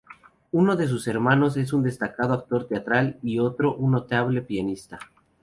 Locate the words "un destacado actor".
1.73-2.67